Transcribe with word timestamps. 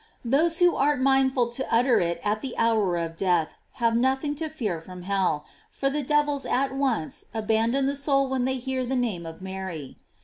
Those 0.25 0.57
who 0.57 0.75
art 0.75 0.99
mindful 0.99 1.49
to 1.49 1.65
utter 1.71 1.99
it 1.99 2.19
at 2.23 2.41
the 2.41 2.55
houg 2.57 2.95
of 2.97 3.15
death, 3.15 3.55
have 3.73 3.95
nothing 3.95 4.33
to 4.37 4.49
fear 4.49 4.81
from 4.81 5.03
hell, 5.03 5.45
fot 5.69 5.93
the 5.93 6.01
devils 6.01 6.43
at 6.43 6.73
once 6.75 7.25
abandon 7.35 7.85
the 7.85 7.95
soul 7.95 8.27
when 8.27 8.45
they 8.45 8.57
hear 8.57 8.83
the 8.83 8.95
Dame 8.95 9.27
of 9.27 9.43
Mary. 9.43 9.99